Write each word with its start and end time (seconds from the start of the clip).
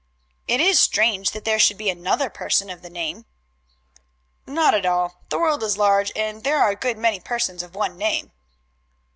"It 0.47 0.59
is 0.59 0.79
strange 0.79 1.29
that 1.29 1.45
there 1.45 1.59
should 1.59 1.77
be 1.77 1.87
another 1.87 2.31
person 2.31 2.71
of 2.71 2.81
the 2.81 2.89
name." 2.89 3.27
"Not 4.47 4.73
at 4.73 4.83
all. 4.83 5.21
The 5.29 5.37
world 5.37 5.61
is 5.61 5.77
large, 5.77 6.11
and 6.15 6.43
there 6.43 6.57
are 6.59 6.71
a 6.71 6.75
good 6.75 6.97
many 6.97 7.19
persons 7.19 7.61
of 7.61 7.75
one 7.75 7.97
name." 7.99 8.31